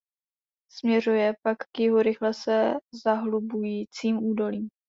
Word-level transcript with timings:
Směřuje 0.71 1.33
pak 1.43 1.57
k 1.71 1.79
jihu 1.79 2.01
rychle 2.01 2.33
se 2.33 2.73
zahlubujícím 3.03 4.17
údolím. 4.23 4.69